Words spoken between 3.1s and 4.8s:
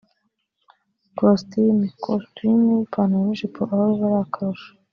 n’ijipo aho biba ari akarusho